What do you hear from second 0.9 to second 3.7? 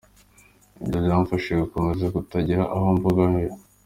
byamfashije gukomeza kutagira aho mbogamira.